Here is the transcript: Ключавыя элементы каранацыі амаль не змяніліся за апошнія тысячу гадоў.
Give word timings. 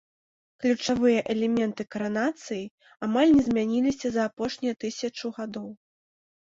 Ключавыя 0.61 1.19
элементы 1.33 1.81
каранацыі 1.97 2.65
амаль 3.09 3.35
не 3.37 3.43
змяніліся 3.51 4.07
за 4.17 4.21
апошнія 4.31 4.73
тысячу 4.87 5.25
гадоў. 5.39 5.69